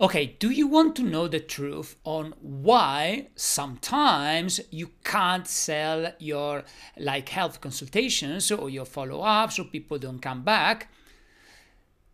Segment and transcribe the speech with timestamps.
[0.00, 6.64] Okay, do you want to know the truth on why sometimes you can't sell your
[6.96, 10.88] like health consultations or your follow-ups or people don't come back?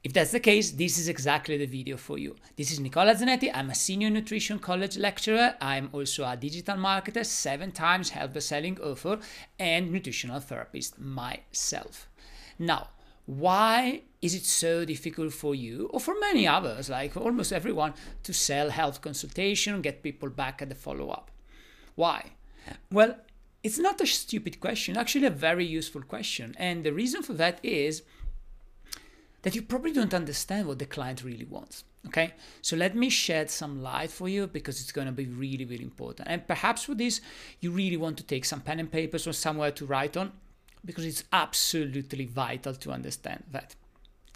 [0.02, 2.34] If that's the case, this is exactly the video for you.
[2.56, 3.52] This is Nicola Zanetti.
[3.54, 5.54] I'm a senior nutrition college lecturer.
[5.60, 9.20] I'm also a digital marketer, seven times health selling author,
[9.60, 12.08] and nutritional therapist myself.
[12.58, 12.88] Now,
[13.26, 17.92] why is it so difficult for you or for many others like almost everyone
[18.22, 21.30] to sell health consultation get people back at the follow-up?
[21.96, 22.32] Why?
[22.90, 23.16] Well
[23.62, 27.58] it's not a stupid question actually a very useful question and the reason for that
[27.64, 28.02] is
[29.42, 32.34] that you probably don't understand what the client really wants okay?
[32.62, 35.82] So let me shed some light for you because it's going to be really really
[35.82, 36.28] important.
[36.28, 37.20] And perhaps with this
[37.60, 40.32] you really want to take some pen and papers or somewhere to write on
[40.86, 43.74] because it's absolutely vital to understand that.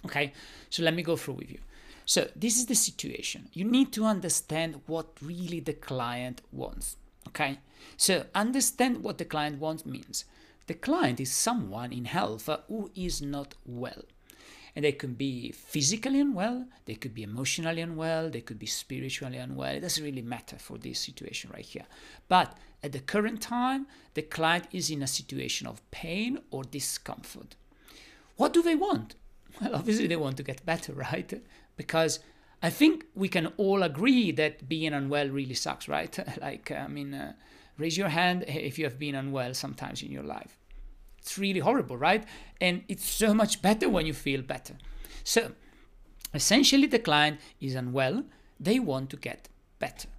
[0.05, 0.33] Okay,
[0.69, 1.59] so let me go through with you.
[2.05, 3.49] So, this is the situation.
[3.53, 6.97] You need to understand what really the client wants.
[7.27, 7.59] Okay,
[7.95, 10.25] so understand what the client wants means.
[10.67, 14.03] The client is someone in health who is not well.
[14.75, 19.37] And they could be physically unwell, they could be emotionally unwell, they could be spiritually
[19.37, 19.75] unwell.
[19.75, 21.85] It doesn't really matter for this situation right here.
[22.29, 27.55] But at the current time, the client is in a situation of pain or discomfort.
[28.37, 29.15] What do they want?
[29.61, 31.41] Well, obviously, they want to get better, right?
[31.75, 32.19] Because
[32.63, 36.17] I think we can all agree that being unwell really sucks, right?
[36.41, 37.33] like, I mean, uh,
[37.77, 40.57] raise your hand if you have been unwell sometimes in your life.
[41.21, 42.23] It's really horrible, right?
[42.59, 44.75] And it's so much better when you feel better.
[45.23, 45.51] So,
[46.33, 48.23] essentially, the client is unwell,
[48.59, 49.47] they want to get
[49.79, 50.09] better.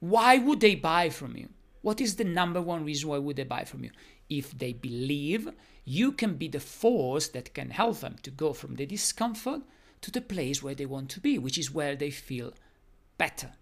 [0.00, 1.48] Why would they buy from you?
[1.82, 3.90] What is the number one reason why would they buy from you?
[4.28, 5.48] If they believe
[5.84, 9.62] you can be the force that can help them to go from the discomfort
[10.00, 12.52] to the place where they want to be, which is where they feel
[13.18, 13.52] better.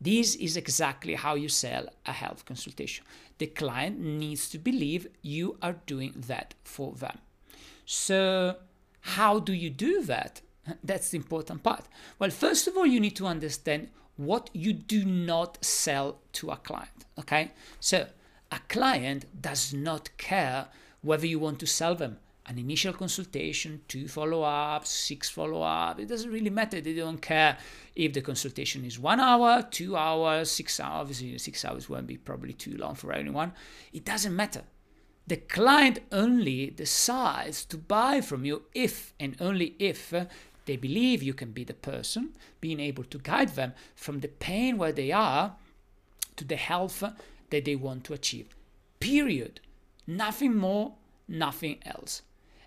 [0.00, 3.04] This is exactly how you sell a health consultation.
[3.38, 7.18] The client needs to believe you are doing that for them.
[7.86, 8.56] So,
[9.00, 10.40] how do you do that?
[10.84, 11.84] That's the important part.
[12.18, 16.56] Well, first of all, you need to understand what you do not sell to a
[16.56, 17.04] client.
[17.18, 17.52] Okay?
[17.80, 18.06] So,
[18.50, 20.68] a client does not care
[21.02, 26.02] whether you want to sell them an initial consultation, two follow ups, six follow ups.
[26.02, 26.80] It doesn't really matter.
[26.80, 27.56] They don't care
[27.96, 31.00] if the consultation is one hour, two hours, six hours.
[31.00, 33.52] Obviously, six hours won't be probably too long for anyone.
[33.92, 34.62] It doesn't matter.
[35.26, 40.26] The client only decides to buy from you if and only if uh,
[40.66, 44.76] they believe you can be the person, being able to guide them from the pain
[44.76, 45.56] where they are
[46.36, 47.02] to the health
[47.50, 48.54] that they want to achieve.
[49.00, 49.60] Period.
[50.06, 50.94] Nothing more,
[51.26, 52.20] nothing else.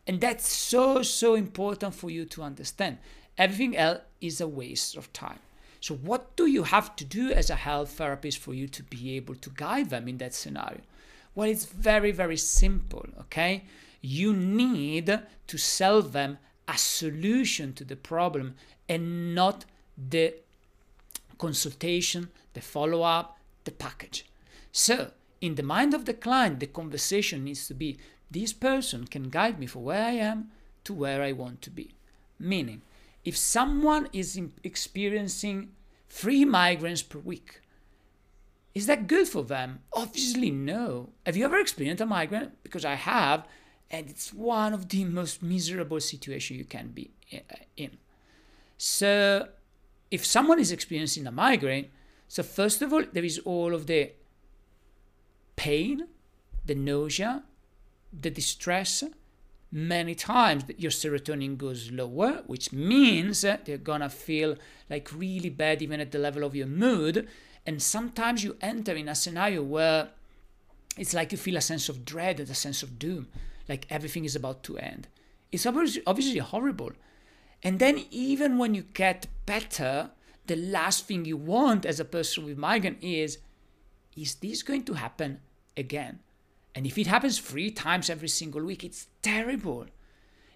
[0.08, 2.98] And that's so, so important for you to understand.
[3.38, 5.40] Everything else is a waste of time.
[5.82, 9.16] So, what do you have to do as a health therapist for you to be
[9.16, 10.82] able to guide them in that scenario?
[11.36, 13.66] Well, it's very, very simple, okay?
[14.02, 18.56] You need to sell them a solution to the problem
[18.90, 19.66] and not
[19.98, 20.34] the
[21.38, 24.26] consultation, the follow up, the package.
[24.72, 27.98] So, in the mind of the client, the conversation needs to be
[28.30, 30.52] this person can guide me from where I am
[30.84, 31.96] to where I want to be.
[32.40, 32.82] Meaning,
[33.24, 35.72] if someone is experiencing
[36.10, 37.62] three migraines per week,
[38.76, 39.80] is that good for them?
[39.94, 41.10] Obviously, no.
[41.26, 42.52] Have you ever experienced a migraine?
[42.64, 43.48] Because I have,
[43.90, 47.40] and it's one of the most miserable situations you can be uh,
[47.76, 47.98] in.
[48.78, 49.50] So,
[50.12, 51.90] if someone is experiencing a migraine,
[52.28, 54.12] so first of all, there is all of the
[55.56, 56.08] pain,
[56.66, 57.44] the nausea,
[58.20, 59.04] the distress,
[59.72, 64.56] many times that your serotonin goes lower, which means they're gonna feel
[64.90, 67.28] like really bad even at the level of your mood.
[67.66, 70.10] And sometimes you enter in a scenario where
[70.98, 73.28] it's like you feel a sense of dread and a sense of doom,
[73.68, 75.08] like everything is about to end.
[75.52, 76.92] It's obviously horrible.
[77.64, 80.12] And then, even when you get better,
[80.46, 83.40] the last thing you want as a person with migraine is
[84.16, 85.40] is this going to happen
[85.76, 86.20] again?
[86.78, 89.88] And if it happens three times every single week, it's terrible.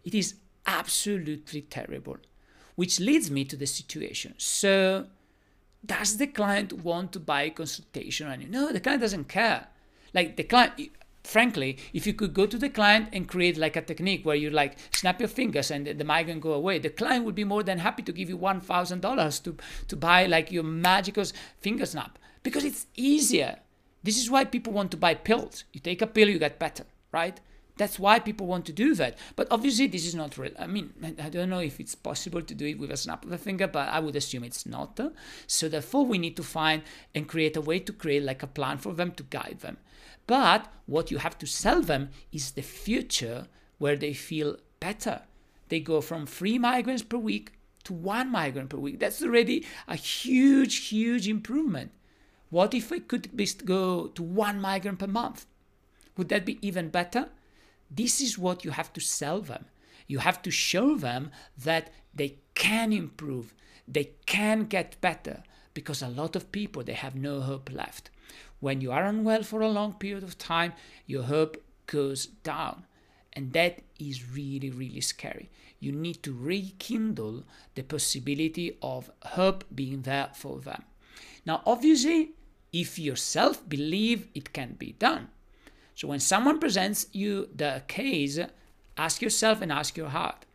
[0.04, 0.36] It is
[0.68, 2.18] absolutely terrible.
[2.76, 4.36] Which leads me to the situation.
[4.38, 5.08] So,
[5.84, 8.48] does the client want to buy a consultation on you?
[8.48, 9.70] No, the client doesn't care.
[10.14, 10.92] Like the client,
[11.24, 14.52] frankly, if you could go to the client and create like a technique where you
[14.52, 17.80] like snap your fingers and the migraine go away, the client would be more than
[17.80, 19.58] happy to give you one thousand dollars to
[19.88, 21.26] to buy like your magical
[21.58, 23.58] finger snap because it's easier.
[24.04, 25.64] This is why people want to buy pills.
[25.74, 27.40] You take a pill, you get better, right?
[27.78, 29.18] That's why people want to do that.
[29.36, 30.52] But obviously, this is not real.
[30.60, 33.32] I mean, I don't know if it's possible to do it with a snap of
[33.32, 35.00] a finger, but I would assume it's not.
[35.48, 36.84] So therefore, we need to find
[37.16, 39.78] and create a way to create like a plan for them to guide them.
[40.28, 43.48] But what you have to sell them is the future
[43.80, 45.22] where they feel better.
[45.70, 47.54] They go from three migraines per week
[47.86, 49.00] to one migraine per week.
[49.00, 51.92] That's already a huge, huge improvement.
[52.52, 53.32] What if we could
[53.66, 55.46] go to one migraine per month?
[56.18, 57.30] Would that be even better?
[57.90, 59.66] This is what you have to sell them.
[60.06, 63.54] You have to show them that they can improve,
[63.88, 65.44] they can get better,
[65.74, 68.10] because a lot of people they have no hope left.
[68.60, 70.74] When you are unwell for a long period of time,
[71.08, 72.86] your hope goes down.
[73.34, 75.50] And that is really, really scary.
[75.80, 77.46] You need to rekindle
[77.76, 80.84] the possibility of hope being there for them.
[81.46, 82.34] Now, obviously,
[82.74, 85.30] if yourself believe it can be done.
[85.96, 88.40] So when someone presents you the case,
[88.98, 90.46] ask yourself and ask your heart,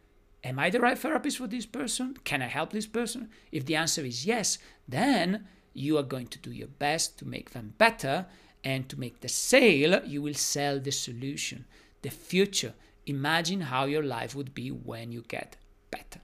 [0.42, 2.16] am I the right therapist for this person?
[2.24, 3.28] Can I help this person?
[3.52, 4.58] If the answer is yes,
[4.88, 8.26] then you are going to do your best to make them better
[8.64, 11.66] and to make the sale, you will sell the solution,
[12.02, 12.74] the future.
[13.06, 15.56] Imagine how your life would be when you get
[15.90, 16.20] better.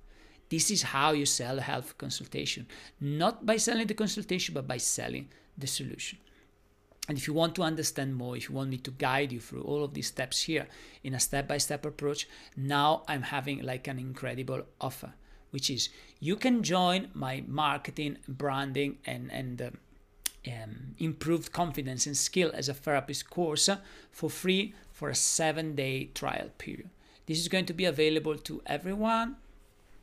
[0.48, 2.66] This is how you sell a health consultation,
[3.00, 6.18] not by selling the consultation, but by selling the solution.
[7.08, 9.62] And if you want to understand more, if you want me to guide you through
[9.62, 10.68] all of these steps here
[11.02, 15.12] in a step by step approach, now I'm having like an incredible offer,
[15.50, 15.88] which is
[16.20, 19.78] you can join my marketing, branding, and, and um,
[20.46, 23.68] um, improved confidence and skill as a therapist course
[24.10, 26.88] for free for a seven day trial period.
[27.26, 29.36] This is going to be available to everyone.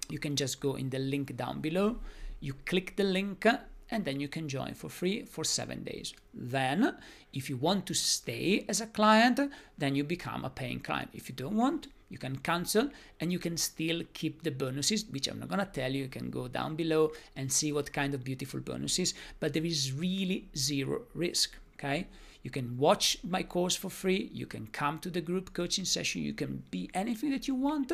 [0.09, 1.97] You can just go in the link down below.
[2.39, 3.45] You click the link
[3.91, 6.13] and then you can join for free for seven days.
[6.33, 6.95] Then,
[7.33, 9.39] if you want to stay as a client,
[9.77, 11.09] then you become a paying client.
[11.13, 12.89] If you don't want, you can cancel
[13.19, 16.03] and you can still keep the bonuses, which I'm not gonna tell you.
[16.03, 19.93] You can go down below and see what kind of beautiful bonuses, but there is
[19.93, 21.55] really zero risk.
[21.75, 22.07] Okay.
[22.41, 24.29] You can watch my course for free.
[24.33, 26.21] You can come to the group coaching session.
[26.21, 27.91] You can be anything that you want.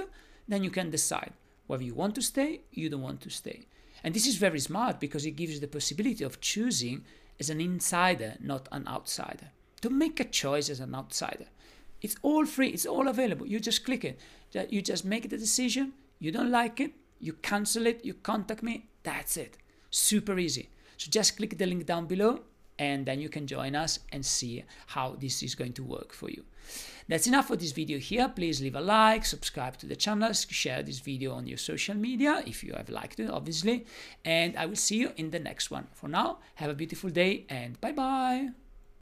[0.48, 1.34] Then you can decide
[1.68, 3.66] whether you want to stay, you don't want to stay.
[4.06, 7.04] And this is very smart because it gives you the possibility of choosing
[7.40, 9.50] as an insider, not an outsider.
[9.82, 11.48] To make a choice as an outsider.
[12.04, 13.48] It's all free, it's all available.
[13.48, 14.20] You just click it.
[14.70, 15.94] You just make the decision.
[16.20, 18.86] You don't like it, you cancel it, you contact me.
[19.02, 19.58] That's it.
[19.90, 20.70] Super easy.
[20.98, 22.42] So just click the link down below
[22.78, 26.30] and then you can join us and see how this is going to work for
[26.30, 26.44] you.
[27.08, 28.28] That's enough for this video here.
[28.30, 32.44] Please leave a like, subscribe to the channel, share this video on your social media
[32.48, 33.86] if you have liked it, obviously.
[34.24, 35.88] And I will see you in the next one.
[35.94, 38.65] For now, have a beautiful day and bye bye.